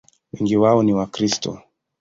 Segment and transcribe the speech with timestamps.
[0.33, 1.61] Wengi wao ni Wakristo.